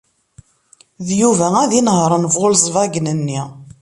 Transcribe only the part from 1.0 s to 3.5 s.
D Yuba ad inehṛen Volkswagen-nni.